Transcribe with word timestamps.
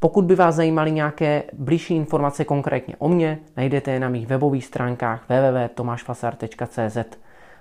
Pokud 0.00 0.24
by 0.24 0.34
vás 0.34 0.54
zajímaly 0.54 0.92
nějaké 0.92 1.42
blížší 1.52 1.96
informace 1.96 2.44
konkrétně 2.44 2.94
o 2.98 3.08
mně, 3.08 3.38
najdete 3.56 3.90
je 3.90 4.00
na 4.00 4.08
mých 4.08 4.26
webových 4.26 4.64
stránkách 4.64 5.24
www.tomášfasar.cz. 5.28 7.18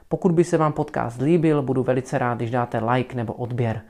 Pokud 0.07 0.31
by 0.31 0.43
se 0.43 0.57
vám 0.57 0.73
podcast 0.73 1.21
líbil, 1.21 1.62
budu 1.62 1.84
velice 1.84 2.17
rád, 2.17 2.35
když 2.35 2.52
dáte 2.52 2.85
like 2.85 3.16
nebo 3.16 3.34
odběr. 3.34 3.81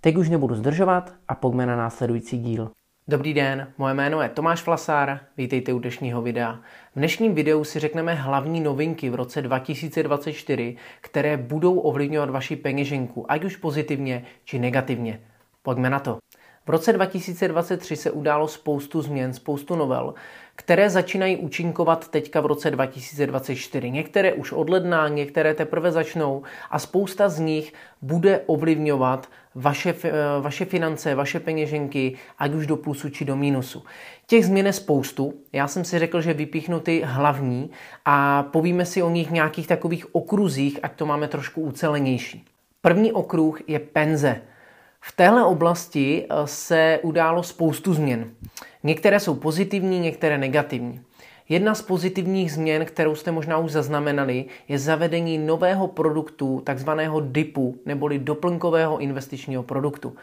Teď 0.00 0.16
už 0.16 0.28
nebudu 0.28 0.54
zdržovat 0.54 1.14
a 1.28 1.34
pojďme 1.34 1.66
na 1.66 1.76
následující 1.76 2.38
díl. 2.38 2.70
Dobrý 3.08 3.34
den, 3.34 3.72
moje 3.78 3.94
jméno 3.94 4.22
je 4.22 4.28
Tomáš 4.28 4.62
Flasár, 4.62 5.20
vítejte 5.36 5.72
u 5.72 5.78
dnešního 5.78 6.22
videa. 6.22 6.52
V 6.94 6.98
dnešním 6.98 7.34
videu 7.34 7.64
si 7.64 7.78
řekneme 7.78 8.14
hlavní 8.14 8.60
novinky 8.60 9.10
v 9.10 9.14
roce 9.14 9.42
2024, 9.42 10.76
které 11.00 11.36
budou 11.36 11.78
ovlivňovat 11.78 12.30
vaši 12.30 12.56
peněženku, 12.56 13.32
ať 13.32 13.44
už 13.44 13.56
pozitivně 13.56 14.24
či 14.44 14.58
negativně. 14.58 15.20
Pojďme 15.62 15.90
na 15.90 15.98
to. 15.98 16.21
V 16.66 16.70
roce 16.70 16.92
2023 16.92 17.96
se 17.96 18.10
událo 18.10 18.48
spoustu 18.48 19.02
změn, 19.02 19.34
spoustu 19.34 19.76
novel, 19.76 20.14
které 20.56 20.90
začínají 20.90 21.36
účinkovat 21.36 22.08
teďka 22.08 22.40
v 22.40 22.46
roce 22.46 22.70
2024. 22.70 23.90
Některé 23.90 24.32
už 24.32 24.52
od 24.52 24.70
ledna, 24.70 25.08
některé 25.08 25.54
teprve 25.54 25.92
začnou 25.92 26.42
a 26.70 26.78
spousta 26.78 27.28
z 27.28 27.38
nich 27.38 27.72
bude 28.02 28.40
ovlivňovat 28.46 29.28
vaše, 29.54 29.94
vaše 30.40 30.64
finance, 30.64 31.14
vaše 31.14 31.40
peněženky, 31.40 32.16
ať 32.38 32.54
už 32.54 32.66
do 32.66 32.76
plusu 32.76 33.10
či 33.10 33.24
do 33.24 33.36
mínusu. 33.36 33.82
Těch 34.26 34.46
změn 34.46 34.66
je 34.66 34.72
spoustu. 34.72 35.34
Já 35.52 35.68
jsem 35.68 35.84
si 35.84 35.98
řekl, 35.98 36.20
že 36.20 36.34
vypíchnu 36.34 36.80
ty 36.80 37.02
hlavní 37.04 37.70
a 38.04 38.42
povíme 38.42 38.86
si 38.86 39.02
o 39.02 39.10
nich 39.10 39.28
v 39.28 39.32
nějakých 39.32 39.66
takových 39.66 40.14
okruzích, 40.14 40.78
ať 40.82 40.92
to 40.92 41.06
máme 41.06 41.28
trošku 41.28 41.62
ucelenější. 41.62 42.44
První 42.80 43.12
okruh 43.12 43.60
je 43.66 43.78
penze. 43.78 44.40
V 45.04 45.12
téhle 45.12 45.44
oblasti 45.44 46.24
eh, 46.24 46.46
se 46.46 46.98
událo 47.02 47.42
spoustu 47.42 47.94
změn. 47.94 48.30
Některé 48.82 49.20
jsou 49.20 49.34
pozitivní, 49.34 50.00
některé 50.00 50.38
negativní. 50.38 51.00
Jedna 51.48 51.74
z 51.74 51.82
pozitivních 51.82 52.52
změn, 52.52 52.84
kterou 52.84 53.14
jste 53.14 53.32
možná 53.32 53.58
už 53.58 53.72
zaznamenali, 53.72 54.44
je 54.68 54.78
zavedení 54.78 55.38
nového 55.38 55.88
produktu, 55.88 56.62
takzvaného 56.64 57.20
DIPu, 57.20 57.76
neboli 57.86 58.18
doplňkového 58.18 58.98
investičního 58.98 59.62
produktu. 59.62 60.16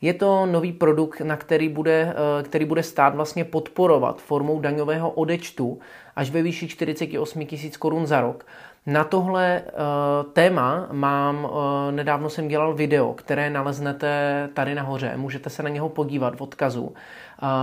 Je 0.00 0.14
to 0.14 0.46
nový 0.46 0.72
produkt, 0.72 1.20
na 1.20 1.36
který 1.36 1.68
bude, 1.68 2.14
eh, 2.14 2.42
který 2.42 2.64
bude 2.64 2.82
stát 2.82 3.14
vlastně 3.14 3.44
podporovat 3.44 4.22
formou 4.22 4.60
daňového 4.60 5.10
odečtu 5.10 5.78
až 6.16 6.30
ve 6.30 6.42
výši 6.42 6.68
48 6.68 7.46
000 7.52 7.76
korun 7.78 8.06
za 8.06 8.20
rok 8.20 8.46
na 8.86 9.04
tohle 9.04 9.62
uh, 9.66 10.32
téma 10.32 10.88
mám, 10.92 11.44
uh, 11.44 11.50
nedávno 11.90 12.30
jsem 12.30 12.48
dělal 12.48 12.74
video, 12.74 13.14
které 13.14 13.50
naleznete 13.50 14.48
tady 14.54 14.74
nahoře. 14.74 15.12
Můžete 15.16 15.50
se 15.50 15.62
na 15.62 15.68
něho 15.68 15.88
podívat 15.88 16.36
v 16.36 16.40
odkazu, 16.40 16.82
uh, 16.82 16.92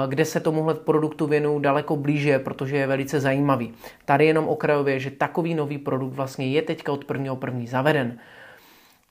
kde 0.08 0.26
se 0.26 0.40
tomuhle 0.40 0.74
produktu 0.74 1.28
věnu 1.28 1.60
daleko 1.60 1.96
blíže, 1.96 2.40
protože 2.40 2.78
je 2.78 2.88
velice 2.88 3.20
zajímavý. 3.20 3.74
Tady 4.06 4.26
jenom 4.26 4.48
okrajově, 4.48 5.00
že 5.00 5.12
takový 5.12 5.54
nový 5.54 5.78
produkt 5.78 6.14
vlastně 6.14 6.48
je 6.48 6.62
teďka 6.62 6.92
od 6.92 7.06
prvního 7.06 7.36
první 7.36 7.68
zaveden. 7.68 8.20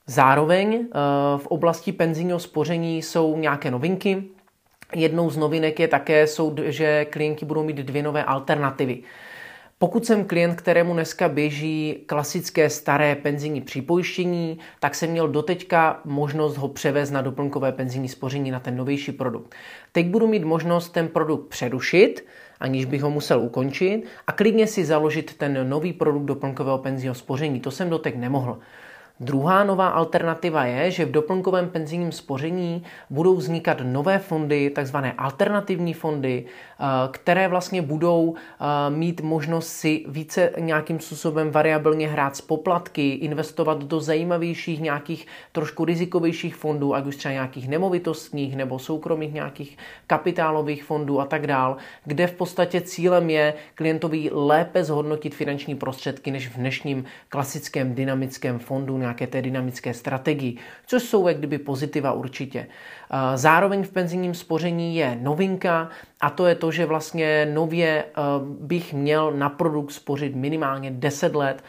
Zároveň 0.06 0.86
v 1.36 1.46
oblasti 1.46 1.92
penzijního 1.92 2.38
spoření 2.38 3.02
jsou 3.02 3.36
nějaké 3.36 3.70
novinky. 3.70 4.24
Jednou 4.94 5.30
z 5.30 5.36
novinek 5.36 5.80
je 5.80 5.88
také, 5.88 6.26
že 6.64 7.04
klienti 7.04 7.44
budou 7.44 7.62
mít 7.62 7.76
dvě 7.76 8.02
nové 8.02 8.24
alternativy. 8.24 9.02
Pokud 9.82 10.06
jsem 10.06 10.24
klient, 10.24 10.54
kterému 10.54 10.92
dneska 10.92 11.28
běží 11.28 12.02
klasické 12.06 12.70
staré 12.70 13.14
penzijní 13.14 13.60
připojištění, 13.60 14.58
tak 14.80 14.94
jsem 14.94 15.10
měl 15.10 15.28
doteďka 15.28 16.00
možnost 16.04 16.56
ho 16.56 16.68
převést 16.68 17.10
na 17.10 17.22
doplňkové 17.22 17.72
penzijní 17.72 18.08
spoření 18.08 18.50
na 18.50 18.60
ten 18.60 18.76
novější 18.76 19.12
produkt. 19.12 19.54
Teď 19.92 20.06
budu 20.06 20.26
mít 20.26 20.44
možnost 20.44 20.88
ten 20.88 21.08
produkt 21.08 21.48
přerušit, 21.48 22.26
aniž 22.60 22.84
bych 22.84 23.02
ho 23.02 23.10
musel 23.10 23.40
ukončit 23.40 24.04
a 24.26 24.32
klidně 24.32 24.66
si 24.66 24.84
založit 24.84 25.34
ten 25.36 25.68
nový 25.68 25.92
produkt 25.92 26.24
doplňkového 26.24 26.78
penzijního 26.78 27.14
spoření. 27.14 27.60
To 27.60 27.70
jsem 27.70 27.90
doteď 27.90 28.16
nemohl. 28.16 28.58
Druhá 29.22 29.64
nová 29.64 29.88
alternativa 29.88 30.64
je, 30.64 30.90
že 30.90 31.04
v 31.04 31.10
doplňkovém 31.10 31.70
penzijním 31.70 32.12
spoření 32.12 32.82
budou 33.10 33.34
vznikat 33.36 33.78
nové 33.82 34.18
fondy, 34.18 34.70
takzvané 34.70 35.12
alternativní 35.12 35.94
fondy, 35.94 36.44
eh, 36.44 36.84
které 37.10 37.48
vlastně 37.48 37.82
budou 37.82 38.34
eh, 38.34 38.64
mít 38.90 39.20
možnost 39.20 39.68
si 39.68 40.04
více 40.08 40.50
nějakým 40.58 41.00
způsobem 41.00 41.50
variabilně 41.50 42.08
hrát 42.08 42.36
z 42.36 42.40
poplatky, 42.40 43.10
investovat 43.10 43.84
do 43.84 44.00
zajímavějších 44.00 44.80
nějakých 44.80 45.26
trošku 45.52 45.84
rizikovějších 45.84 46.56
fondů, 46.56 46.94
ať 46.94 47.06
už 47.06 47.16
třeba 47.16 47.32
nějakých 47.32 47.68
nemovitostních 47.68 48.56
nebo 48.56 48.78
soukromých 48.78 49.32
nějakých 49.32 49.78
kapitálových 50.06 50.84
fondů 50.84 51.20
a 51.20 51.24
tak 51.24 51.46
dál, 51.46 51.76
kde 52.04 52.26
v 52.26 52.32
podstatě 52.32 52.80
cílem 52.80 53.30
je 53.30 53.54
klientovi 53.74 54.30
lépe 54.32 54.84
zhodnotit 54.84 55.34
finanční 55.34 55.74
prostředky 55.74 56.30
než 56.30 56.48
v 56.48 56.56
dnešním 56.56 57.04
klasickém 57.28 57.94
dynamickém 57.94 58.58
fondu 58.58 58.98
nějaké 59.12 59.26
té 59.26 59.42
dynamické 59.42 59.94
strategii, 59.94 60.56
což 60.86 61.02
jsou 61.02 61.28
jak 61.28 61.38
kdyby 61.38 61.58
pozitiva 61.58 62.12
určitě. 62.12 62.66
Zároveň 63.34 63.82
v 63.82 63.90
penzijním 63.90 64.34
spoření 64.34 64.96
je 64.96 65.18
novinka 65.20 65.88
a 66.20 66.30
to 66.30 66.46
je 66.46 66.54
to, 66.54 66.70
že 66.70 66.86
vlastně 66.86 67.46
nově 67.52 68.04
bych 68.42 68.94
měl 68.94 69.32
na 69.32 69.48
produkt 69.48 69.92
spořit 69.92 70.34
minimálně 70.36 70.90
10 70.90 71.34
let, 71.34 71.64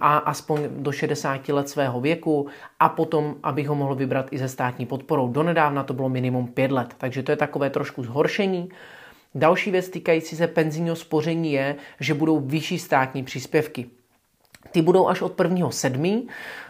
a 0.00 0.16
aspoň 0.18 0.60
do 0.68 0.92
60 0.92 1.48
let 1.48 1.68
svého 1.68 2.00
věku 2.00 2.48
a 2.80 2.88
potom, 2.88 3.36
abych 3.42 3.68
ho 3.68 3.74
mohl 3.74 3.94
vybrat 3.94 4.32
i 4.32 4.38
ze 4.38 4.48
státní 4.48 4.86
podporou. 4.86 5.28
Donedávna 5.28 5.82
to 5.82 5.94
bylo 5.94 6.08
minimum 6.08 6.46
5 6.46 6.70
let, 6.70 6.94
takže 6.98 7.22
to 7.22 7.32
je 7.32 7.36
takové 7.36 7.70
trošku 7.70 8.02
zhoršení. 8.02 8.68
Další 9.34 9.70
věc 9.70 9.88
týkající 9.88 10.36
se 10.36 10.46
penzijního 10.46 10.96
spoření 10.96 11.52
je, 11.52 11.76
že 12.00 12.14
budou 12.14 12.40
vyšší 12.40 12.78
státní 12.78 13.24
příspěvky. 13.24 13.86
Ty 14.70 14.82
budou 14.82 15.08
až 15.08 15.22
od 15.22 15.36
1.7. 15.36 16.26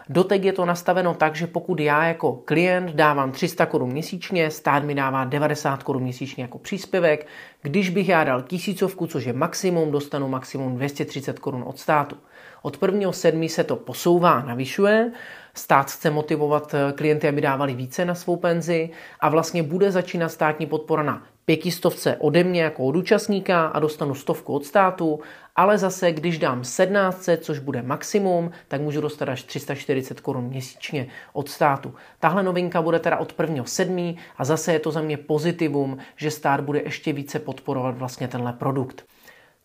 Dotek 0.09 0.43
je 0.43 0.53
to 0.53 0.65
nastaveno 0.65 1.13
tak, 1.13 1.35
že 1.35 1.47
pokud 1.47 1.79
já 1.79 2.05
jako 2.05 2.33
klient 2.33 2.95
dávám 2.95 3.31
300 3.31 3.65
korun 3.65 3.91
měsíčně, 3.91 4.51
stát 4.51 4.83
mi 4.83 4.95
dává 4.95 5.23
90 5.23 5.83
korun 5.83 6.03
měsíčně 6.03 6.43
jako 6.43 6.57
příspěvek. 6.57 7.27
Když 7.61 7.89
bych 7.89 8.09
já 8.09 8.23
dal 8.23 8.41
tisícovku, 8.41 9.07
což 9.07 9.25
je 9.25 9.33
maximum, 9.33 9.91
dostanu 9.91 10.27
maximum 10.27 10.75
230 10.75 11.39
korun 11.39 11.63
od 11.67 11.79
státu. 11.79 12.15
Od 12.61 12.79
1.7. 12.79 13.47
se 13.47 13.63
to 13.63 13.75
posouvá, 13.75 14.41
navyšuje. 14.41 15.11
Stát 15.53 15.91
chce 15.91 16.09
motivovat 16.09 16.75
klienty, 16.95 17.27
aby 17.27 17.41
dávali 17.41 17.73
více 17.73 18.05
na 18.05 18.15
svou 18.15 18.35
penzi 18.35 18.89
a 19.19 19.29
vlastně 19.29 19.63
bude 19.63 19.91
začínat 19.91 20.29
státní 20.29 20.65
podpora 20.65 21.03
na 21.03 21.23
pětistovce 21.45 22.17
ode 22.19 22.43
mě 22.43 22.61
jako 22.61 22.83
od 22.83 22.95
účastníka 22.95 23.67
a 23.67 23.79
dostanu 23.79 24.15
stovku 24.15 24.53
od 24.53 24.65
státu, 24.65 25.19
ale 25.55 25.77
zase, 25.77 26.11
když 26.11 26.37
dám 26.37 26.61
1700, 26.61 27.43
což 27.43 27.59
bude 27.59 27.81
maximum, 27.81 28.51
tak 28.67 28.81
můžu 28.81 29.01
dostat 29.01 29.29
až 29.29 29.43
340 29.43 30.19
korun 30.19 30.43
měsíčně 30.43 31.07
od 31.33 31.49
státu. 31.49 31.93
Tahle 32.19 32.43
novinka 32.43 32.81
bude 32.81 32.99
teda 32.99 33.17
od 33.17 33.37
1.7. 33.37 34.17
a 34.37 34.45
zase 34.45 34.73
je 34.73 34.79
to 34.79 34.91
za 34.91 35.01
mě 35.01 35.17
pozitivum, 35.17 35.97
že 36.15 36.31
stát 36.31 36.61
bude 36.61 36.81
ještě 36.81 37.13
více 37.13 37.39
podporovat 37.39 37.97
vlastně 37.97 38.27
tenhle 38.27 38.53
produkt. 38.53 39.05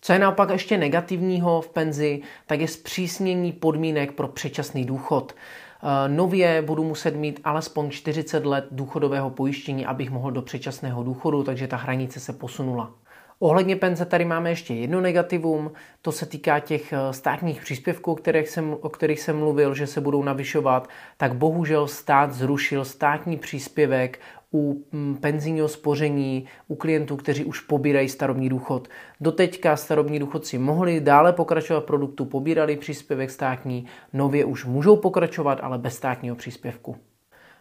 Co 0.02 0.12
je 0.12 0.18
naopak 0.18 0.50
ještě 0.50 0.78
negativního 0.78 1.60
v 1.60 1.68
penzi, 1.68 2.22
tak 2.46 2.60
je 2.60 2.68
zpřísnění 2.68 3.52
podmínek 3.52 4.12
pro 4.12 4.28
předčasný 4.28 4.84
důchod. 4.84 5.34
Eh, 5.82 6.08
nově 6.08 6.62
budu 6.62 6.84
muset 6.84 7.16
mít 7.16 7.40
alespoň 7.44 7.90
40 7.90 8.46
let 8.46 8.66
důchodového 8.70 9.30
pojištění, 9.30 9.86
abych 9.86 10.10
mohl 10.10 10.30
do 10.30 10.42
předčasného 10.42 11.02
důchodu, 11.02 11.42
takže 11.42 11.68
ta 11.68 11.76
hranice 11.76 12.20
se 12.20 12.32
posunula. 12.32 12.90
Ohledně 13.38 13.76
penze 13.76 14.04
tady 14.04 14.24
máme 14.24 14.50
ještě 14.50 14.74
jedno 14.74 15.00
negativum, 15.00 15.72
to 16.02 16.12
se 16.12 16.26
týká 16.26 16.60
těch 16.60 16.92
eh, 16.92 17.12
státních 17.12 17.60
příspěvků, 17.60 18.18
jsem, 18.44 18.76
o 18.80 18.88
kterých 18.88 19.20
jsem 19.20 19.38
mluvil, 19.38 19.74
že 19.74 19.86
se 19.86 20.00
budou 20.00 20.22
navyšovat, 20.22 20.88
tak 21.16 21.34
bohužel 21.34 21.88
stát 21.88 22.32
zrušil 22.32 22.84
státní 22.84 23.36
příspěvek 23.36 24.20
u 24.54 24.84
mm, 24.92 25.16
penzijního 25.16 25.68
spoření, 25.68 26.44
u 26.68 26.74
klientů, 26.74 27.16
kteří 27.16 27.44
už 27.44 27.60
pobírají 27.60 28.08
starobní 28.08 28.48
důchod. 28.48 28.88
Doteďka 29.20 29.76
starobní 29.76 30.18
důchodci 30.18 30.58
mohli 30.58 31.00
dále 31.00 31.32
pokračovat 31.32 31.80
v 31.80 31.86
produktu, 31.86 32.24
pobírali 32.24 32.76
příspěvek 32.76 33.30
státní, 33.30 33.86
nově 34.12 34.44
už 34.44 34.64
můžou 34.64 34.96
pokračovat, 34.96 35.58
ale 35.62 35.78
bez 35.78 35.94
státního 35.94 36.36
příspěvku. 36.36 36.96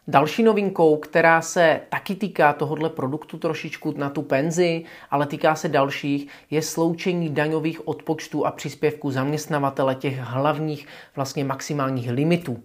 Další 0.07 0.43
novinkou, 0.43 0.97
která 0.97 1.41
se 1.41 1.81
taky 1.89 2.15
týká 2.15 2.53
tohohle 2.53 2.89
produktu 2.89 3.37
trošičku 3.37 3.93
na 3.97 4.09
tu 4.09 4.21
penzi, 4.21 4.83
ale 5.11 5.25
týká 5.25 5.55
se 5.55 5.69
dalších, 5.69 6.27
je 6.51 6.61
sloučení 6.61 7.29
daňových 7.29 7.87
odpočtů 7.87 8.45
a 8.45 8.51
příspěvků 8.51 9.11
zaměstnavatele 9.11 9.95
těch 9.95 10.17
hlavních 10.17 10.87
vlastně 11.15 11.43
maximálních 11.43 12.11
limitů. 12.11 12.63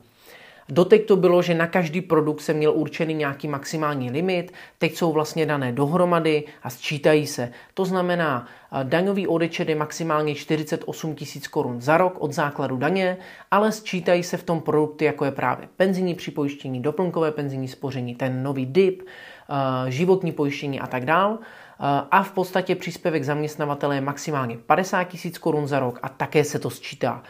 Doteď 0.68 1.06
to 1.06 1.16
bylo, 1.16 1.42
že 1.42 1.54
na 1.54 1.66
každý 1.66 2.00
produkt 2.00 2.40
se 2.40 2.52
měl 2.52 2.72
určený 2.72 3.14
nějaký 3.14 3.48
maximální 3.48 4.10
limit, 4.10 4.52
teď 4.78 4.96
jsou 4.96 5.12
vlastně 5.12 5.46
dané 5.46 5.72
dohromady 5.72 6.44
a 6.62 6.70
sčítají 6.70 7.26
se. 7.26 7.52
To 7.74 7.84
znamená, 7.84 8.46
daňový 8.82 9.26
odečet 9.26 9.68
je 9.68 9.76
maximálně 9.76 10.34
48 10.34 11.14
tisíc 11.14 11.48
korun 11.48 11.80
za 11.80 11.96
rok 11.96 12.16
od 12.18 12.32
základu 12.32 12.76
daně, 12.76 13.16
ale 13.50 13.72
sčítají 13.72 14.22
se 14.22 14.36
v 14.36 14.42
tom 14.42 14.60
produkty, 14.60 15.04
jako 15.04 15.24
je 15.24 15.30
právě 15.30 15.68
penzijní 15.76 16.14
připojištění, 16.14 16.82
doplňkové 16.82 17.30
penzijní 17.32 17.68
spoření, 17.68 18.14
ten 18.14 18.42
nový 18.42 18.66
DIP, 18.66 19.02
životní 19.88 20.32
pojištění 20.32 20.80
a 20.80 20.86
tak 20.86 21.04
dál 21.04 21.38
a 22.10 22.22
v 22.22 22.32
podstatě 22.32 22.74
příspěvek 22.74 23.24
zaměstnavatele 23.24 23.94
je 23.94 24.00
maximálně 24.00 24.58
50 24.58 25.04
tisíc 25.04 25.38
korun 25.38 25.66
za 25.66 25.80
rok 25.80 25.98
a 26.02 26.08
také 26.08 26.44
se 26.44 26.58
to 26.58 26.70
sčítá. 26.70 27.22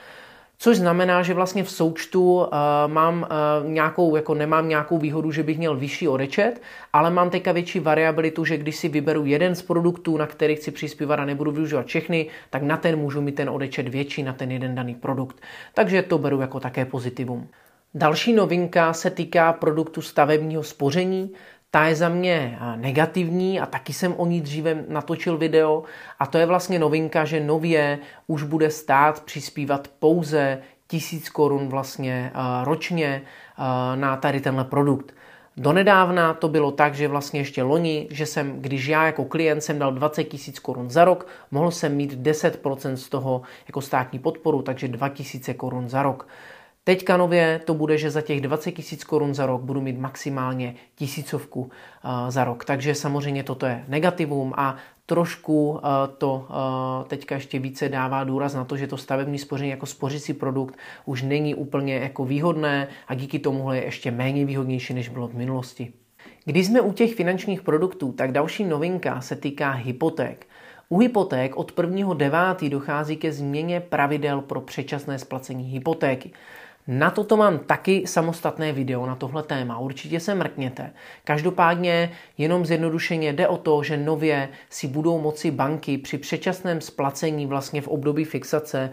Což 0.58 0.76
znamená, 0.76 1.22
že 1.22 1.34
vlastně 1.34 1.64
v 1.64 1.70
součtu 1.70 2.36
uh, 2.36 2.46
mám 2.86 3.22
uh, 3.62 3.70
nějakou, 3.70 4.16
jako 4.16 4.34
nemám 4.34 4.68
nějakou 4.68 4.98
výhodu, 4.98 5.32
že 5.32 5.42
bych 5.42 5.58
měl 5.58 5.76
vyšší 5.76 6.08
odečet, 6.08 6.62
ale 6.92 7.10
mám 7.10 7.30
teďka 7.30 7.52
větší 7.52 7.80
variabilitu, 7.80 8.44
že 8.44 8.56
když 8.56 8.76
si 8.76 8.88
vyberu 8.88 9.26
jeden 9.26 9.54
z 9.54 9.62
produktů, 9.62 10.16
na 10.16 10.26
který 10.26 10.56
chci 10.56 10.70
přispívat 10.70 11.20
a 11.20 11.24
nebudu 11.24 11.50
využívat 11.50 11.86
všechny, 11.86 12.26
tak 12.50 12.62
na 12.62 12.76
ten 12.76 12.96
můžu 12.96 13.20
mít 13.20 13.34
ten 13.34 13.50
odečet 13.50 13.88
větší 13.88 14.22
na 14.22 14.32
ten 14.32 14.50
jeden 14.50 14.74
daný 14.74 14.94
produkt. 14.94 15.36
Takže 15.74 16.02
to 16.02 16.18
beru 16.18 16.40
jako 16.40 16.60
také 16.60 16.84
pozitivum. 16.84 17.48
Další 17.96 18.32
novinka 18.32 18.92
se 18.92 19.10
týká 19.10 19.52
produktu 19.52 20.02
stavebního 20.02 20.62
spoření 20.62 21.30
ta 21.74 21.84
je 21.84 21.94
za 21.94 22.08
mě 22.08 22.58
eh, 22.60 22.76
negativní 22.76 23.60
a 23.60 23.66
taky 23.66 23.92
jsem 23.92 24.14
o 24.16 24.26
ní 24.26 24.40
dříve 24.40 24.84
natočil 24.88 25.38
video 25.38 25.82
a 26.18 26.26
to 26.26 26.38
je 26.38 26.46
vlastně 26.46 26.78
novinka, 26.78 27.24
že 27.24 27.40
nově 27.40 27.98
už 28.26 28.42
bude 28.42 28.70
stát 28.70 29.20
přispívat 29.20 29.88
pouze 29.98 30.58
tisíc 30.86 31.28
korun 31.28 31.68
vlastně 31.68 32.32
eh, 32.34 32.64
ročně 32.64 33.22
eh, 33.22 33.96
na 33.96 34.16
tady 34.16 34.40
tenhle 34.40 34.64
produkt. 34.64 35.14
Donedávna 35.56 36.34
to 36.34 36.48
bylo 36.48 36.70
tak, 36.70 36.94
že 36.94 37.08
vlastně 37.08 37.40
ještě 37.40 37.62
loni, 37.62 38.08
že 38.10 38.26
jsem, 38.26 38.60
když 38.60 38.86
já 38.86 39.06
jako 39.06 39.24
klient 39.24 39.60
jsem 39.60 39.78
dal 39.78 39.92
20 39.92 40.24
tisíc 40.24 40.58
korun 40.58 40.90
za 40.90 41.04
rok, 41.04 41.26
mohl 41.50 41.70
jsem 41.70 41.96
mít 41.96 42.12
10% 42.12 42.94
z 42.94 43.08
toho 43.08 43.42
jako 43.68 43.80
státní 43.80 44.18
podporu, 44.18 44.62
takže 44.62 44.88
2 44.88 45.08
tisíce 45.08 45.54
korun 45.54 45.88
za 45.88 46.02
rok. 46.02 46.28
Teďka 46.86 47.16
nově 47.16 47.60
to 47.64 47.74
bude, 47.74 47.98
že 47.98 48.10
za 48.10 48.20
těch 48.20 48.40
20 48.40 48.72
tisíc 48.72 49.04
korun 49.04 49.34
za 49.34 49.46
rok 49.46 49.62
budu 49.62 49.80
mít 49.80 49.98
maximálně 49.98 50.74
tisícovku 50.94 51.70
eh, 52.04 52.30
za 52.30 52.44
rok. 52.44 52.64
Takže 52.64 52.94
samozřejmě 52.94 53.42
toto 53.42 53.66
je 53.66 53.84
negativum 53.88 54.52
a 54.56 54.76
trošku 55.06 55.80
eh, 55.80 55.88
to 56.18 56.48
eh, 56.50 57.08
teďka 57.08 57.34
ještě 57.34 57.58
více 57.58 57.88
dává 57.88 58.24
důraz 58.24 58.54
na 58.54 58.64
to, 58.64 58.76
že 58.76 58.86
to 58.86 58.96
stavební 58.96 59.38
spoření 59.38 59.70
jako 59.70 59.86
spořící 59.86 60.34
produkt 60.34 60.78
už 61.04 61.22
není 61.22 61.54
úplně 61.54 61.94
jako 61.94 62.24
výhodné 62.24 62.88
a 63.08 63.14
díky 63.14 63.38
tomu 63.38 63.72
je 63.72 63.84
ještě 63.84 64.10
méně 64.10 64.44
výhodnější, 64.44 64.94
než 64.94 65.08
bylo 65.08 65.28
v 65.28 65.34
minulosti. 65.34 65.92
Když 66.44 66.66
jsme 66.66 66.80
u 66.80 66.92
těch 66.92 67.14
finančních 67.14 67.62
produktů, 67.62 68.12
tak 68.12 68.32
další 68.32 68.64
novinka 68.64 69.20
se 69.20 69.36
týká 69.36 69.70
hypoték. 69.70 70.46
U 70.88 70.98
hypoték 70.98 71.56
od 71.56 71.72
1.9. 71.76 72.68
dochází 72.68 73.16
ke 73.16 73.32
změně 73.32 73.80
pravidel 73.80 74.40
pro 74.40 74.60
předčasné 74.60 75.18
splacení 75.18 75.64
hypotéky. 75.64 76.30
Na 76.86 77.10
toto 77.10 77.36
mám 77.36 77.58
taky 77.58 78.06
samostatné 78.06 78.72
video 78.72 79.06
na 79.06 79.14
tohle 79.14 79.42
téma, 79.42 79.78
určitě 79.78 80.20
se 80.20 80.34
mrkněte. 80.34 80.92
Každopádně 81.24 82.12
jenom 82.38 82.66
zjednodušeně 82.66 83.32
jde 83.32 83.48
o 83.48 83.56
to, 83.56 83.82
že 83.82 83.96
nově 83.96 84.48
si 84.70 84.86
budou 84.86 85.20
moci 85.20 85.50
banky 85.50 85.98
při 85.98 86.18
předčasném 86.18 86.80
splacení 86.80 87.46
vlastně 87.46 87.80
v 87.82 87.88
období 87.88 88.24
fixace 88.24 88.90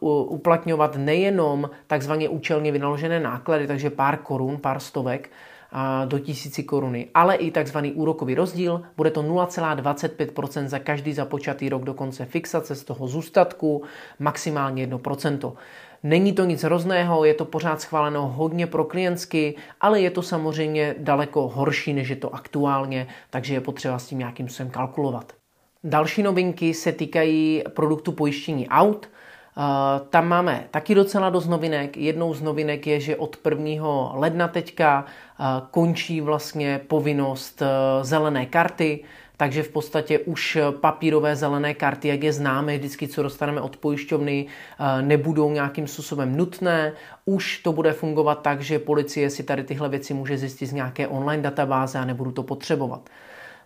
uh, 0.00 0.32
uplatňovat 0.34 0.96
nejenom 0.96 1.70
takzvaně 1.86 2.28
účelně 2.28 2.72
vynaložené 2.72 3.20
náklady, 3.20 3.66
takže 3.66 3.90
pár 3.90 4.16
korun, 4.16 4.58
pár 4.58 4.80
stovek, 4.80 5.30
do 6.04 6.18
tisíci 6.18 6.62
koruny, 6.62 7.08
ale 7.14 7.34
i 7.34 7.50
takzvaný 7.50 7.92
úrokový 7.92 8.34
rozdíl. 8.34 8.82
Bude 8.96 9.10
to 9.10 9.22
0,25% 9.22 10.66
za 10.66 10.78
každý 10.78 11.12
započatý 11.12 11.68
rok 11.68 11.84
do 11.84 11.94
konce 11.94 12.24
fixace 12.24 12.74
z 12.74 12.84
toho 12.84 13.08
zůstatku, 13.08 13.82
maximálně 14.18 14.86
1%. 14.86 15.52
Není 16.02 16.32
to 16.32 16.44
nic 16.44 16.62
hrozného, 16.62 17.24
je 17.24 17.34
to 17.34 17.44
pořád 17.44 17.80
schváleno 17.80 18.28
hodně 18.28 18.66
pro 18.66 18.84
klientsky, 18.84 19.54
ale 19.80 20.00
je 20.00 20.10
to 20.10 20.22
samozřejmě 20.22 20.94
daleko 20.98 21.48
horší, 21.48 21.92
než 21.92 22.08
je 22.08 22.16
to 22.16 22.34
aktuálně, 22.34 23.06
takže 23.30 23.54
je 23.54 23.60
potřeba 23.60 23.98
s 23.98 24.06
tím 24.06 24.18
nějakým 24.18 24.48
způsobem 24.48 24.70
kalkulovat. 24.70 25.32
Další 25.84 26.22
novinky 26.22 26.74
se 26.74 26.92
týkají 26.92 27.62
produktu 27.74 28.12
pojištění 28.12 28.68
aut. 28.68 29.08
Tam 30.10 30.28
máme 30.28 30.64
taky 30.70 30.94
docela 30.94 31.30
dost 31.30 31.48
novinek. 31.48 31.96
Jednou 31.96 32.34
z 32.34 32.42
novinek 32.42 32.86
je, 32.86 33.00
že 33.00 33.16
od 33.16 33.36
1. 33.50 34.12
ledna 34.14 34.48
teďka 34.48 35.04
končí 35.70 36.20
vlastně 36.20 36.80
povinnost 36.88 37.62
zelené 38.02 38.46
karty 38.46 39.04
takže 39.36 39.62
v 39.62 39.68
podstatě 39.68 40.18
už 40.18 40.58
papírové 40.80 41.36
zelené 41.36 41.74
karty, 41.74 42.08
jak 42.08 42.22
je 42.22 42.32
známe 42.32 42.78
vždycky, 42.78 43.08
co 43.08 43.22
dostaneme 43.22 43.60
od 43.60 43.76
pojišťovny, 43.76 44.46
eh, 44.46 45.02
nebudou 45.02 45.50
nějakým 45.50 45.86
způsobem 45.86 46.36
nutné. 46.36 46.92
Už 47.24 47.58
to 47.58 47.72
bude 47.72 47.92
fungovat 47.92 48.42
tak, 48.42 48.60
že 48.60 48.78
policie 48.78 49.30
si 49.30 49.42
tady 49.42 49.64
tyhle 49.64 49.88
věci 49.88 50.14
může 50.14 50.38
zjistit 50.38 50.66
z 50.66 50.72
nějaké 50.72 51.08
online 51.08 51.42
databáze 51.42 51.98
a 51.98 52.04
nebudu 52.04 52.32
to 52.32 52.42
potřebovat. 52.42 53.10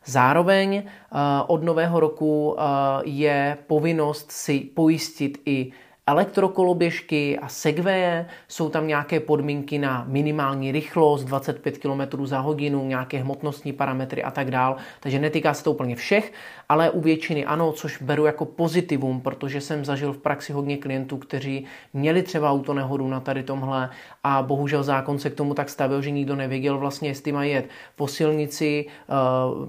Zároveň 0.04 0.76
eh, 0.76 1.18
od 1.46 1.64
nového 1.64 2.00
roku 2.00 2.56
eh, 2.58 2.62
je 3.04 3.58
povinnost 3.66 4.32
si 4.32 4.60
pojistit 4.60 5.38
i 5.46 5.72
elektrokoloběžky 6.08 7.38
a 7.38 7.48
segveje, 7.48 8.26
jsou 8.48 8.68
tam 8.68 8.86
nějaké 8.86 9.20
podmínky 9.20 9.78
na 9.78 10.04
minimální 10.08 10.72
rychlost 10.72 11.24
25 11.24 11.78
km 11.78 12.26
za 12.26 12.38
hodinu, 12.38 12.86
nějaké 12.86 13.18
hmotnostní 13.18 13.72
parametry 13.72 14.22
a 14.22 14.30
tak 14.30 14.50
dál. 14.50 14.76
Takže 15.00 15.18
netýká 15.18 15.54
se 15.54 15.64
to 15.64 15.72
úplně 15.72 15.96
všech, 15.96 16.32
ale 16.68 16.90
u 16.90 17.00
většiny 17.00 17.44
ano, 17.44 17.72
což 17.72 18.02
beru 18.02 18.26
jako 18.26 18.44
pozitivum, 18.44 19.20
protože 19.20 19.60
jsem 19.60 19.84
zažil 19.84 20.12
v 20.12 20.18
praxi 20.18 20.52
hodně 20.52 20.76
klientů, 20.76 21.16
kteří 21.16 21.64
měli 21.92 22.22
třeba 22.22 22.50
autonehodu 22.50 23.08
na 23.08 23.20
tady 23.20 23.42
tomhle 23.42 23.90
a 24.24 24.42
bohužel 24.42 24.82
zákon 24.82 25.18
se 25.18 25.30
k 25.30 25.34
tomu 25.34 25.54
tak 25.54 25.68
stavil, 25.68 26.02
že 26.02 26.10
nikdo 26.10 26.36
nevěděl 26.36 26.78
vlastně, 26.78 27.08
jestli 27.08 27.32
mají 27.32 27.50
jet 27.50 27.68
po 27.96 28.08
silnici, 28.08 28.86
eh, 28.88 29.12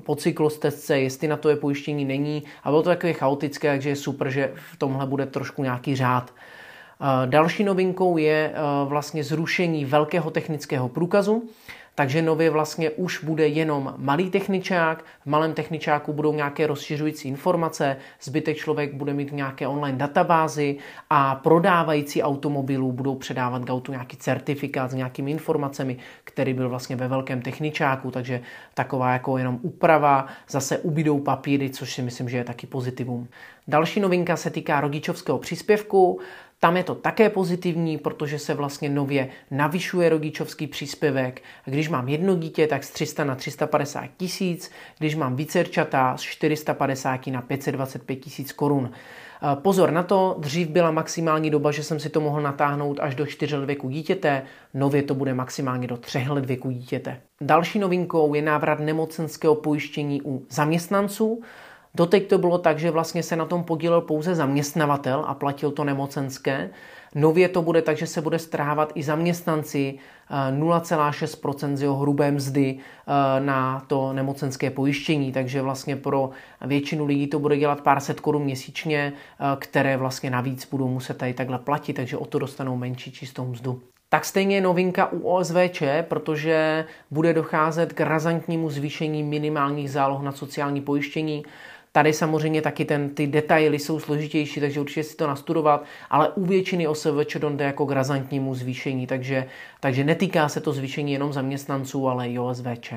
po 0.05 0.15
cyklostezce, 0.15 0.99
jestli 0.99 1.27
na 1.27 1.37
to 1.37 1.49
je 1.49 1.55
pojištění 1.55 2.05
není 2.05 2.43
a 2.63 2.69
bylo 2.69 2.83
to 2.83 2.89
takové 2.89 3.13
chaotické, 3.13 3.69
takže 3.69 3.89
je 3.89 3.95
super, 3.95 4.29
že 4.29 4.51
v 4.73 4.77
tomhle 4.77 5.05
bude 5.05 5.25
trošku 5.25 5.63
nějaký 5.63 5.95
řád. 5.95 6.26
Eh, 7.01 7.27
další 7.27 7.63
novinkou 7.63 8.17
je 8.17 8.51
eh, 8.53 8.59
vlastně 8.85 9.23
zrušení 9.23 9.85
velkého 9.85 10.31
technického 10.31 10.89
průkazu. 10.89 11.43
Takže 11.99 12.21
nově 12.21 12.49
vlastně 12.49 12.89
už 12.89 13.23
bude 13.23 13.47
jenom 13.47 13.93
malý 13.97 14.29
techničák, 14.29 15.03
v 15.21 15.25
malém 15.25 15.53
techničáku 15.53 16.13
budou 16.13 16.33
nějaké 16.33 16.67
rozšiřující 16.67 17.27
informace, 17.27 17.97
zbytek 18.21 18.57
člověk 18.57 18.93
bude 18.93 19.13
mít 19.13 19.31
nějaké 19.31 19.67
online 19.67 19.97
databázy 19.97 20.77
a 21.09 21.35
prodávající 21.35 22.23
automobilů 22.23 22.91
budou 22.91 23.15
předávat 23.15 23.65
k 23.65 23.69
autu 23.69 23.91
nějaký 23.91 24.17
certifikát 24.17 24.91
s 24.91 24.93
nějakými 24.93 25.31
informacemi, 25.31 25.97
který 26.23 26.53
byl 26.53 26.69
vlastně 26.69 26.95
ve 26.95 27.07
velkém 27.07 27.41
techničáku, 27.41 28.11
takže 28.11 28.41
taková 28.73 29.13
jako 29.13 29.37
jenom 29.37 29.59
úprava, 29.61 30.27
zase 30.49 30.77
ubydou 30.77 31.19
papíry, 31.19 31.69
což 31.69 31.93
si 31.93 32.01
myslím, 32.01 32.29
že 32.29 32.37
je 32.37 32.43
taky 32.43 32.67
pozitivum. 32.67 33.27
Další 33.67 33.99
novinka 33.99 34.35
se 34.35 34.49
týká 34.49 34.81
rodičovského 34.81 35.37
příspěvku. 35.37 36.19
Tam 36.59 36.77
je 36.77 36.83
to 36.83 36.95
také 36.95 37.29
pozitivní, 37.29 37.97
protože 37.97 38.39
se 38.39 38.53
vlastně 38.53 38.89
nově 38.89 39.29
navyšuje 39.51 40.09
rodičovský 40.09 40.67
příspěvek. 40.67 41.41
Když 41.65 41.89
mám 41.89 42.07
jedno 42.07 42.35
dítě, 42.35 42.67
tak 42.67 42.83
z 42.83 42.89
300 42.89 43.23
na 43.23 43.35
350 43.35 44.09
tisíc, 44.17 44.71
když 44.99 45.15
mám 45.15 45.35
vícerčata 45.35 46.17
z 46.17 46.21
450 46.21 47.27
na 47.27 47.41
525 47.41 48.15
tisíc 48.15 48.51
korun. 48.51 48.91
Pozor 49.55 49.91
na 49.91 50.03
to, 50.03 50.35
dřív 50.39 50.67
byla 50.67 50.91
maximální 50.91 51.49
doba, 51.49 51.71
že 51.71 51.83
jsem 51.83 51.99
si 51.99 52.09
to 52.09 52.21
mohl 52.21 52.41
natáhnout 52.41 52.99
až 52.99 53.15
do 53.15 53.25
4 53.25 53.55
let 53.55 53.65
věku 53.65 53.89
dítěte, 53.89 54.41
nově 54.73 55.03
to 55.03 55.15
bude 55.15 55.33
maximálně 55.33 55.87
do 55.87 55.97
3 55.97 56.25
let 56.29 56.45
věku 56.45 56.71
dítěte. 56.71 57.21
Další 57.41 57.79
novinkou 57.79 58.33
je 58.33 58.41
návrat 58.41 58.79
nemocenského 58.79 59.55
pojištění 59.55 60.21
u 60.25 60.45
zaměstnanců. 60.49 61.41
Doteď 61.97 62.27
to 62.27 62.37
bylo 62.37 62.57
tak, 62.57 62.79
že 62.79 62.91
vlastně 62.91 63.23
se 63.23 63.35
na 63.35 63.45
tom 63.45 63.63
podílel 63.63 64.01
pouze 64.01 64.35
zaměstnavatel 64.35 65.25
a 65.27 65.33
platil 65.33 65.71
to 65.71 65.83
nemocenské. 65.83 66.69
Nově 67.15 67.49
to 67.49 67.61
bude 67.61 67.81
tak, 67.81 67.97
že 67.97 68.07
se 68.07 68.21
bude 68.21 68.39
strávat 68.39 68.91
i 68.95 69.03
zaměstnanci 69.03 69.99
0,6% 70.29 71.73
eh, 71.73 71.77
z 71.77 71.81
jeho 71.81 71.95
hrubé 71.95 72.31
mzdy 72.31 72.77
eh, 72.77 73.39
na 73.39 73.79
to 73.87 74.13
nemocenské 74.13 74.69
pojištění, 74.69 75.31
takže 75.31 75.61
vlastně 75.61 75.95
pro 75.95 76.29
většinu 76.65 77.05
lidí 77.05 77.27
to 77.27 77.39
bude 77.39 77.57
dělat 77.57 77.81
pár 77.81 77.99
set 77.99 78.19
korun 78.19 78.43
měsíčně, 78.43 79.13
eh, 79.13 79.43
které 79.59 79.97
vlastně 79.97 80.29
navíc 80.29 80.65
budou 80.65 80.87
muset 80.87 81.17
tady 81.17 81.33
takhle 81.33 81.59
platit, 81.59 81.93
takže 81.93 82.17
o 82.17 82.25
to 82.25 82.39
dostanou 82.39 82.77
menší 82.77 83.11
čistou 83.11 83.45
mzdu. 83.45 83.81
Tak 84.09 84.25
stejně 84.25 84.55
je 84.55 84.61
novinka 84.61 85.11
u 85.11 85.19
OSVČ, 85.19 85.83
protože 86.01 86.85
bude 87.11 87.33
docházet 87.33 87.93
k 87.93 88.01
razantnímu 88.01 88.69
zvýšení 88.69 89.23
minimálních 89.23 89.91
záloh 89.91 90.21
na 90.21 90.31
sociální 90.31 90.81
pojištění. 90.81 91.43
Tady 91.91 92.13
samozřejmě 92.13 92.61
taky 92.61 92.85
ten, 92.85 93.09
ty 93.09 93.27
detaily 93.27 93.79
jsou 93.79 93.99
složitější, 93.99 94.59
takže 94.59 94.79
určitě 94.79 95.03
si 95.03 95.15
to 95.15 95.27
nastudovat, 95.27 95.85
ale 96.09 96.29
u 96.29 96.45
většiny 96.45 96.87
OSVČ 96.87 97.35
jde 97.35 97.65
jako 97.65 97.85
k 97.85 97.91
razantnímu 97.91 98.55
zvýšení, 98.55 99.07
takže, 99.07 99.47
takže 99.79 100.03
netýká 100.03 100.49
se 100.49 100.61
to 100.61 100.73
zvýšení 100.73 101.13
jenom 101.13 101.33
zaměstnanců, 101.33 102.07
ale 102.07 102.29
i 102.29 102.39
OSVČ. 102.39 102.93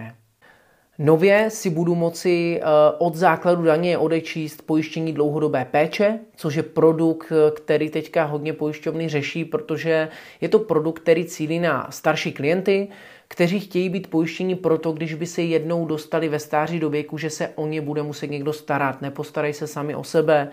Nově 1.02 1.50
si 1.50 1.70
budu 1.70 1.94
moci 1.94 2.60
eh, 2.60 2.64
od 2.98 3.14
základu 3.14 3.62
daně 3.62 3.98
odečíst 3.98 4.62
pojištění 4.66 5.12
dlouhodobé 5.12 5.64
péče, 5.64 6.18
což 6.36 6.54
je 6.54 6.62
produkt, 6.62 7.32
který 7.54 7.90
teďka 7.90 8.24
hodně 8.24 8.52
pojišťovny 8.52 9.08
řeší, 9.08 9.44
protože 9.44 10.08
je 10.40 10.48
to 10.48 10.58
produkt, 10.58 11.00
který 11.00 11.24
cílí 11.24 11.58
na 11.58 11.86
starší 11.90 12.32
klienty, 12.32 12.88
kteří 13.28 13.60
chtějí 13.60 13.88
být 13.88 14.10
pojištěni 14.10 14.54
proto, 14.54 14.92
když 14.92 15.14
by 15.14 15.26
se 15.26 15.42
jednou 15.42 15.86
dostali 15.86 16.28
ve 16.28 16.38
stáří 16.38 16.80
do 16.80 16.90
věku, 16.90 17.18
že 17.18 17.30
se 17.30 17.48
o 17.54 17.66
ně 17.66 17.80
bude 17.80 18.02
muset 18.02 18.30
někdo 18.30 18.52
starat, 18.52 19.02
nepostarají 19.02 19.54
se 19.54 19.66
sami 19.66 19.94
o 19.94 20.04
sebe, 20.04 20.50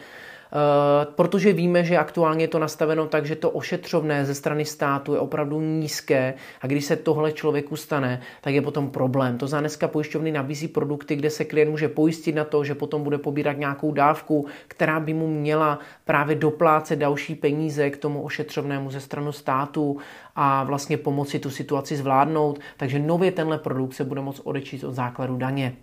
protože 1.16 1.54
víme, 1.54 1.84
že 1.84 1.98
aktuálně 1.98 2.44
je 2.44 2.48
to 2.48 2.60
nastaveno 2.60 3.08
tak, 3.08 3.26
že 3.26 3.36
to 3.36 3.50
ošetřovné 3.50 4.26
ze 4.26 4.36
strany 4.36 4.66
státu 4.66 5.14
je 5.14 5.20
opravdu 5.20 5.62
nízké 5.62 6.34
a 6.62 6.68
když 6.68 6.86
se 6.86 6.96
tohle 6.96 7.32
člověku 7.32 7.76
stane, 7.76 8.22
tak 8.42 8.54
je 8.54 8.62
potom 8.62 8.90
problém. 8.90 9.38
To 9.38 9.48
za 9.48 9.60
dneska 9.60 9.88
pojišťovny 9.88 10.32
nabízí 10.32 10.68
produkty, 10.68 11.16
kde 11.16 11.30
se 11.30 11.46
klient 11.46 11.70
může 11.70 11.90
pojistit 11.90 12.36
na 12.36 12.44
to, 12.44 12.64
že 12.64 12.76
potom 12.76 13.04
bude 13.04 13.18
pobírat 13.18 13.58
nějakou 13.58 13.92
dávku, 13.92 14.46
která 14.68 15.00
by 15.00 15.14
mu 15.14 15.28
měla 15.28 15.80
právě 16.06 16.36
doplácet 16.36 17.00
další 17.00 17.36
peníze 17.36 17.90
k 17.90 17.98
tomu 17.98 18.22
ošetřovnému 18.22 18.92
ze 18.92 19.00
strany 19.00 19.34
státu 19.34 19.98
a 20.36 20.64
vlastně 20.64 20.98
pomoci 20.98 21.40
tu 21.40 21.50
situaci 21.50 21.96
zvládnout. 21.96 22.60
Takže 22.78 23.00
nově 23.00 23.32
tenhle 23.32 23.58
produkt 23.58 23.94
se 23.94 24.04
bude 24.04 24.22
moct 24.22 24.42
odečíst 24.44 24.84
od 24.84 24.94
základu 24.94 25.38
daně. 25.38 25.74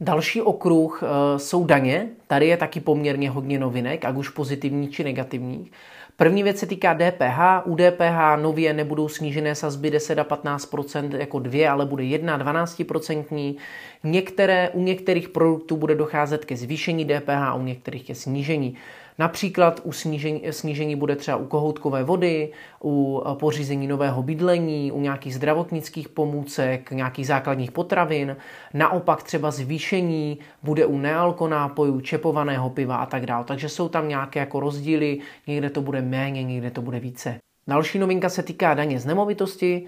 Další 0.00 0.42
okruh 0.42 1.02
uh, 1.02 1.08
jsou 1.38 1.64
daně. 1.64 2.08
Tady 2.26 2.46
je 2.46 2.56
taky 2.56 2.80
poměrně 2.80 3.30
hodně 3.30 3.58
novinek, 3.58 4.04
ať 4.04 4.16
už 4.16 4.28
pozitivní 4.28 4.88
či 4.88 5.04
negativních. 5.04 5.72
První 6.16 6.42
věc 6.42 6.58
se 6.58 6.66
týká 6.66 6.94
DPH. 6.94 7.66
U 7.66 7.76
DPH 7.76 8.42
nově 8.42 8.72
nebudou 8.72 9.08
snížené 9.08 9.54
sazby 9.54 9.90
10 9.90 10.18
a 10.18 10.24
15% 10.24 11.16
jako 11.16 11.38
dvě, 11.38 11.68
ale 11.68 11.86
bude 11.86 12.04
1 12.04 12.38
12% 12.38 13.56
Některé, 14.04 14.68
u 14.68 14.80
některých 14.82 15.28
produktů 15.28 15.76
bude 15.76 15.94
docházet 15.94 16.44
ke 16.44 16.56
zvýšení 16.56 17.04
DPH 17.04 17.56
u 17.56 17.62
některých 17.62 18.06
ke 18.06 18.14
snížení. 18.14 18.76
Například 19.18 19.80
u 19.84 19.92
snížení, 19.92 20.42
snížení 20.50 20.96
bude 20.96 21.16
třeba 21.16 21.36
u 21.36 21.46
kohoutkové 21.46 22.04
vody, 22.04 22.52
u 22.84 23.22
eh, 23.26 23.34
pořízení 23.34 23.86
nového 23.86 24.22
bydlení, 24.22 24.92
u 24.92 25.00
nějakých 25.00 25.34
zdravotnických 25.34 26.08
pomůcek, 26.08 26.90
nějakých 26.90 27.26
základních 27.26 27.72
potravin. 27.72 28.36
Naopak 28.74 29.22
třeba 29.22 29.50
zvýšení 29.50 30.38
bude 30.62 30.86
u 30.86 30.98
nealkonápojů, 30.98 32.00
čepovaného 32.00 32.70
piva 32.70 32.96
a 32.96 33.06
tak 33.06 33.26
dále. 33.26 33.44
Takže 33.44 33.68
jsou 33.68 33.88
tam 33.88 34.08
nějaké 34.08 34.40
jako 34.40 34.60
rozdíly, 34.60 35.18
někde 35.46 35.70
to 35.70 35.82
bude 35.82 36.02
méně, 36.02 36.42
někde 36.42 36.70
to 36.70 36.82
bude 36.82 37.00
více. 37.00 37.38
Další 37.68 37.98
novinka 37.98 38.28
se 38.28 38.42
týká 38.42 38.74
daně 38.74 39.00
z 39.00 39.06
nemovitosti. 39.06 39.86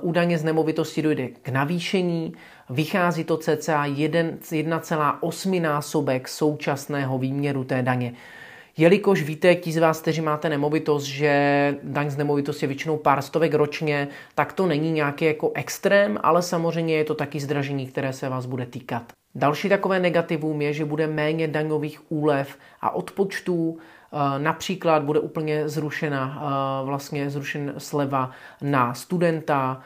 U 0.00 0.12
daně 0.12 0.38
z 0.38 0.44
nemovitosti 0.44 1.02
dojde 1.02 1.28
k 1.28 1.48
navýšení. 1.48 2.32
Vychází 2.70 3.24
to 3.24 3.36
cca 3.36 3.86
1,8 3.86 5.62
násobek 5.62 6.28
současného 6.28 7.18
výměru 7.18 7.64
té 7.64 7.82
daně. 7.82 8.12
Jelikož 8.80 9.22
víte, 9.22 9.54
ti 9.54 9.72
z 9.72 9.76
vás, 9.76 10.00
kteří 10.00 10.20
máte 10.20 10.48
nemovitost, 10.48 11.04
že 11.04 11.74
daň 11.82 12.10
z 12.10 12.16
nemovitosti 12.16 12.64
je 12.64 12.68
většinou 12.68 12.96
pár 12.96 13.22
stovek 13.22 13.54
ročně, 13.54 14.08
tak 14.34 14.52
to 14.52 14.66
není 14.66 14.92
nějaký 14.92 15.24
jako 15.24 15.52
extrém, 15.54 16.18
ale 16.22 16.42
samozřejmě 16.42 16.96
je 16.96 17.04
to 17.04 17.14
taky 17.14 17.40
zdražení, 17.40 17.86
které 17.86 18.12
se 18.12 18.28
vás 18.28 18.46
bude 18.46 18.66
týkat. 18.66 19.02
Další 19.34 19.68
takové 19.68 20.00
negativum 20.00 20.62
je, 20.62 20.72
že 20.72 20.84
bude 20.84 21.06
méně 21.06 21.48
daňových 21.48 22.12
úlev 22.12 22.58
a 22.80 22.90
odpočtů. 22.90 23.78
Eh, 23.78 24.38
například 24.38 25.02
bude 25.02 25.20
úplně 25.20 25.68
zrušena, 25.68 26.42
eh, 26.42 26.86
vlastně 26.86 27.30
zrušen 27.30 27.74
sleva 27.78 28.30
na 28.62 28.94
studenta, 28.94 29.80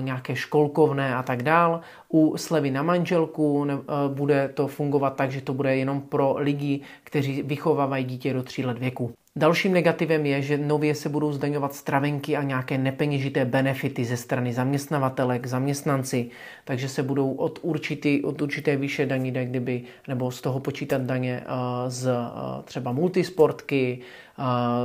nějaké 0.00 0.36
školkovné 0.36 1.14
a 1.14 1.22
tak 1.22 1.42
dál. 1.42 1.80
U 2.08 2.36
slevy 2.36 2.70
na 2.70 2.82
manželku 2.82 3.66
bude 4.08 4.48
to 4.48 4.66
fungovat 4.66 5.16
tak, 5.16 5.30
že 5.30 5.40
to 5.40 5.54
bude 5.54 5.76
jenom 5.76 6.00
pro 6.00 6.34
lidi, 6.38 6.80
kteří 7.04 7.42
vychovávají 7.42 8.04
dítě 8.04 8.32
do 8.32 8.42
3 8.42 8.66
let 8.66 8.78
věku. 8.78 9.12
Dalším 9.38 9.72
negativem 9.72 10.26
je, 10.26 10.42
že 10.42 10.58
nově 10.58 10.94
se 10.94 11.08
budou 11.08 11.32
zdaňovat 11.32 11.74
stravenky 11.74 12.36
a 12.36 12.42
nějaké 12.42 12.78
nepeněžité 12.78 13.44
benefity 13.44 14.04
ze 14.04 14.16
strany 14.16 14.52
zaměstnavatelek, 14.52 15.46
zaměstnanci, 15.46 16.30
takže 16.64 16.88
se 16.88 17.02
budou 17.02 17.32
od, 17.32 17.58
určitý, 17.62 18.22
od 18.22 18.42
určité 18.42 18.76
výše 18.76 19.06
daní, 19.06 19.30
kdyby, 19.30 19.82
nebo 20.08 20.30
z 20.30 20.40
toho 20.40 20.60
počítat 20.60 21.02
daně 21.02 21.44
uh, 21.46 21.90
z 21.90 22.06
uh, 22.06 22.62
třeba 22.64 22.92
multisportky, 22.92 23.98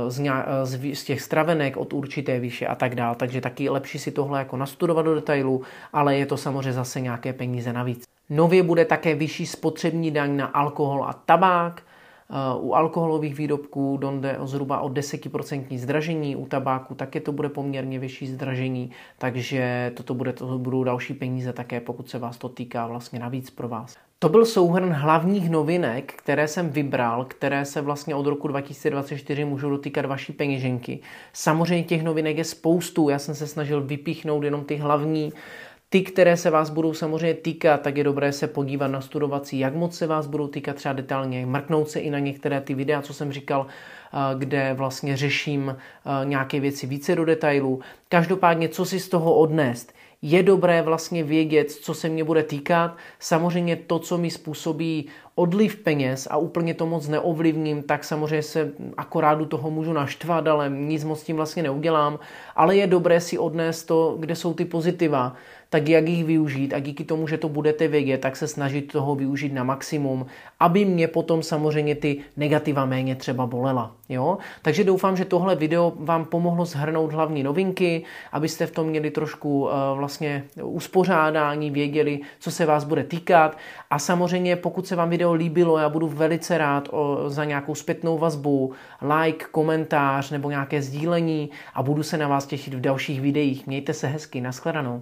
z, 0.08 0.18
nějak, 0.18 0.46
z, 0.62 0.94
z 0.94 1.04
těch 1.04 1.20
stravenek 1.20 1.76
od 1.76 1.92
určité 1.92 2.40
výše 2.40 2.66
a 2.66 2.74
tak 2.74 2.94
dále. 2.94 3.16
Takže 3.16 3.40
taky 3.40 3.68
lepší 3.68 3.98
si 3.98 4.10
tohle 4.10 4.38
jako 4.38 4.56
nastudovat 4.56 5.02
do 5.02 5.14
detailu, 5.14 5.62
ale 5.92 6.16
je 6.16 6.26
to 6.26 6.36
samozřejmě 6.36 6.72
zase 6.72 7.00
nějaké 7.00 7.32
peníze 7.32 7.72
navíc. 7.72 8.04
Nově 8.30 8.62
bude 8.62 8.84
také 8.84 9.14
vyšší 9.14 9.46
spotřební 9.46 10.10
daň 10.10 10.36
na 10.36 10.46
alkohol 10.46 11.04
a 11.04 11.12
tabák, 11.12 11.82
u 12.60 12.74
alkoholových 12.74 13.38
výrobků 13.38 13.98
jde 14.20 14.38
o 14.38 14.46
zhruba 14.46 14.80
o 14.80 14.88
10% 14.88 15.78
zdražení, 15.78 16.36
u 16.36 16.46
tabáku 16.46 16.94
také 16.94 17.20
to 17.20 17.32
bude 17.32 17.48
poměrně 17.48 17.98
vyšší 17.98 18.26
zdražení, 18.26 18.90
takže 19.18 19.92
toto 19.94 20.14
bude, 20.14 20.32
to 20.32 20.58
budou 20.58 20.84
další 20.84 21.14
peníze 21.14 21.52
také, 21.52 21.80
pokud 21.80 22.10
se 22.10 22.18
vás 22.18 22.38
to 22.38 22.48
týká 22.48 22.86
vlastně 22.86 23.18
navíc 23.18 23.50
pro 23.50 23.68
vás. 23.68 23.96
To 24.18 24.28
byl 24.28 24.46
souhrn 24.46 24.90
hlavních 24.90 25.50
novinek, 25.50 26.12
které 26.12 26.48
jsem 26.48 26.70
vybral, 26.70 27.24
které 27.24 27.64
se 27.64 27.80
vlastně 27.80 28.14
od 28.14 28.26
roku 28.26 28.48
2024 28.48 29.44
můžou 29.44 29.70
dotýkat 29.70 30.06
vaší 30.06 30.32
peněženky. 30.32 31.00
Samozřejmě 31.32 31.84
těch 31.84 32.02
novinek 32.02 32.38
je 32.38 32.44
spoustu, 32.44 33.08
já 33.08 33.18
jsem 33.18 33.34
se 33.34 33.46
snažil 33.46 33.80
vypíchnout 33.80 34.44
jenom 34.44 34.64
ty 34.64 34.76
hlavní, 34.76 35.32
ty, 35.92 36.02
které 36.02 36.36
se 36.36 36.50
vás 36.50 36.70
budou 36.70 36.94
samozřejmě 36.94 37.34
týkat, 37.34 37.80
tak 37.80 37.96
je 37.96 38.04
dobré 38.04 38.32
se 38.32 38.46
podívat 38.46 38.88
na 38.88 39.00
studovací, 39.00 39.58
jak 39.58 39.74
moc 39.74 39.96
se 39.96 40.06
vás 40.06 40.26
budou 40.26 40.48
týkat 40.48 40.76
třeba 40.76 40.92
detailně, 40.92 41.46
mrknout 41.46 41.88
se 41.88 42.00
i 42.00 42.10
na 42.10 42.18
některé 42.18 42.60
ty 42.60 42.74
videa, 42.74 43.02
co 43.02 43.14
jsem 43.14 43.32
říkal, 43.32 43.66
eh, 43.66 44.38
kde 44.38 44.74
vlastně 44.74 45.16
řeším 45.16 45.76
eh, 45.76 46.26
nějaké 46.26 46.60
věci 46.60 46.86
více 46.86 47.14
do 47.14 47.24
detailů. 47.24 47.80
Každopádně, 48.08 48.68
co 48.68 48.84
si 48.84 49.00
z 49.00 49.08
toho 49.08 49.34
odnést? 49.34 49.92
Je 50.22 50.42
dobré 50.42 50.82
vlastně 50.82 51.24
vědět, 51.24 51.70
co 51.70 51.94
se 51.94 52.08
mě 52.08 52.24
bude 52.24 52.42
týkat. 52.42 52.96
Samozřejmě 53.18 53.76
to, 53.76 53.98
co 53.98 54.18
mi 54.18 54.30
způsobí 54.30 55.06
odliv 55.34 55.76
peněz 55.76 56.28
a 56.30 56.36
úplně 56.36 56.74
to 56.74 56.86
moc 56.86 57.08
neovlivním, 57.08 57.82
tak 57.82 58.04
samozřejmě 58.04 58.42
se 58.42 58.72
akorát 58.96 59.34
do 59.34 59.46
toho 59.46 59.70
můžu 59.70 59.92
naštvat, 59.92 60.48
ale 60.48 60.70
nic 60.70 61.04
moc 61.04 61.22
tím 61.22 61.36
vlastně 61.36 61.62
neudělám. 61.62 62.18
Ale 62.56 62.76
je 62.76 62.86
dobré 62.86 63.20
si 63.20 63.38
odnést 63.38 63.84
to, 63.84 64.16
kde 64.20 64.36
jsou 64.36 64.54
ty 64.54 64.64
pozitiva 64.64 65.36
tak 65.70 65.88
jak 65.88 66.08
jich 66.08 66.24
využít 66.24 66.74
a 66.74 66.78
díky 66.78 67.04
tomu, 67.04 67.26
že 67.26 67.38
to 67.38 67.48
budete 67.48 67.88
vědět, 67.88 68.18
tak 68.18 68.36
se 68.36 68.48
snažit 68.48 68.92
toho 68.92 69.14
využít 69.14 69.52
na 69.52 69.64
maximum, 69.64 70.26
aby 70.60 70.84
mě 70.84 71.08
potom 71.08 71.42
samozřejmě 71.42 71.94
ty 71.94 72.18
negativa 72.36 72.86
méně 72.86 73.14
třeba 73.14 73.46
bolela. 73.46 73.92
Jo? 74.08 74.38
Takže 74.62 74.84
doufám, 74.84 75.16
že 75.16 75.24
tohle 75.24 75.56
video 75.56 75.92
vám 75.96 76.24
pomohlo 76.24 76.64
zhrnout 76.64 77.12
hlavní 77.12 77.42
novinky, 77.42 78.04
abyste 78.32 78.66
v 78.66 78.70
tom 78.70 78.86
měli 78.86 79.10
trošku 79.10 79.62
uh, 79.62 79.70
vlastně 79.94 80.44
uspořádání, 80.62 81.70
věděli, 81.70 82.20
co 82.40 82.50
se 82.50 82.66
vás 82.66 82.84
bude 82.84 83.04
týkat 83.04 83.58
a 83.90 83.98
samozřejmě 83.98 84.56
pokud 84.56 84.86
se 84.86 84.96
vám 84.96 85.10
video 85.10 85.32
líbilo, 85.32 85.78
já 85.78 85.88
budu 85.88 86.08
velice 86.08 86.58
rád 86.58 86.88
o, 86.90 87.24
za 87.26 87.44
nějakou 87.44 87.74
zpětnou 87.74 88.18
vazbu, 88.18 88.72
like, 89.22 89.46
komentář 89.50 90.30
nebo 90.30 90.50
nějaké 90.50 90.82
sdílení 90.82 91.50
a 91.74 91.82
budu 91.82 92.02
se 92.02 92.16
na 92.16 92.28
vás 92.28 92.46
těšit 92.46 92.74
v 92.74 92.80
dalších 92.80 93.20
videích. 93.20 93.66
Mějte 93.66 93.92
se 93.94 94.06
hezky, 94.06 94.40
nashledanou. 94.40 94.98